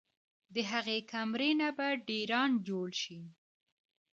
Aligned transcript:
د 0.53 0.55
هغې 0.71 0.97
کمرې 1.11 1.51
نه 1.61 1.69
به 1.77 1.87
ډېران 2.07 2.51
جوړ 2.67 2.87
شي 3.01 3.19